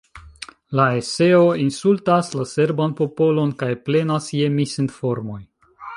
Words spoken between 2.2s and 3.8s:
la serban popolon kaj